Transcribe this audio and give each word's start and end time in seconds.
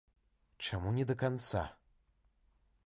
Чаму 0.69 0.93
не 0.95 1.05
да 1.11 1.15
канца? 1.25 1.61